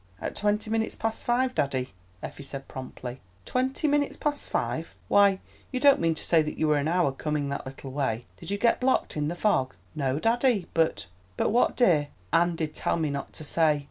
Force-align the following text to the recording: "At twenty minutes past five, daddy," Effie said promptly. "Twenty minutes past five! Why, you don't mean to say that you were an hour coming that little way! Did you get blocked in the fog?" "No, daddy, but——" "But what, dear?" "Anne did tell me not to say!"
"At 0.19 0.35
twenty 0.35 0.71
minutes 0.71 0.95
past 0.95 1.23
five, 1.23 1.53
daddy," 1.53 1.93
Effie 2.23 2.41
said 2.41 2.67
promptly. 2.67 3.21
"Twenty 3.45 3.87
minutes 3.87 4.15
past 4.15 4.49
five! 4.49 4.95
Why, 5.09 5.41
you 5.71 5.79
don't 5.79 5.99
mean 5.99 6.15
to 6.15 6.25
say 6.25 6.41
that 6.41 6.57
you 6.57 6.67
were 6.67 6.77
an 6.79 6.87
hour 6.87 7.11
coming 7.11 7.49
that 7.49 7.67
little 7.67 7.91
way! 7.91 8.25
Did 8.37 8.49
you 8.49 8.57
get 8.57 8.79
blocked 8.81 9.15
in 9.15 9.27
the 9.27 9.35
fog?" 9.35 9.75
"No, 9.93 10.17
daddy, 10.17 10.65
but——" 10.73 11.05
"But 11.37 11.51
what, 11.51 11.75
dear?" 11.77 12.07
"Anne 12.33 12.55
did 12.55 12.73
tell 12.73 12.97
me 12.97 13.11
not 13.11 13.31
to 13.33 13.43
say!" 13.43 13.79